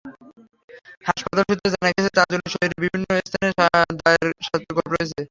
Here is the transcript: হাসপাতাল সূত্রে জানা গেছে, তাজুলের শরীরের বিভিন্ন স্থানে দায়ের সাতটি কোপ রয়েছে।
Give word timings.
হাসপাতাল 1.05 1.43
সূত্রে 1.49 1.67
জানা 1.73 1.89
গেছে, 1.89 2.11
তাজুলের 2.17 2.51
শরীরের 2.53 2.81
বিভিন্ন 2.83 3.05
স্থানে 3.21 3.49
দায়ের 3.99 4.27
সাতটি 4.45 4.71
কোপ 4.75 4.87
রয়েছে। 4.91 5.19